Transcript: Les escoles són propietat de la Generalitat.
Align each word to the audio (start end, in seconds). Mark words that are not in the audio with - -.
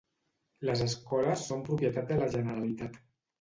Les 0.69 0.81
escoles 0.85 1.43
són 1.51 1.61
propietat 1.67 2.09
de 2.13 2.19
la 2.23 2.31
Generalitat. 2.39 2.99